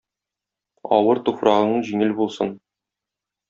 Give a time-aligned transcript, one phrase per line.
[0.97, 2.53] Авыр туфрагың җиңел булсын.